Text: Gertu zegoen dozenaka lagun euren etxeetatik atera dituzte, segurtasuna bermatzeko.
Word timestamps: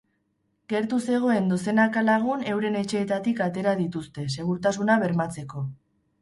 Gertu 0.71 0.97
zegoen 1.09 1.51
dozenaka 1.51 2.03
lagun 2.05 2.41
euren 2.53 2.79
etxeetatik 2.79 3.43
atera 3.49 3.75
dituzte, 3.83 4.25
segurtasuna 4.39 4.97
bermatzeko. 5.07 5.65